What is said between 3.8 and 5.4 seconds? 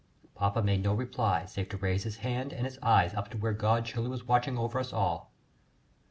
surely was watching over us all.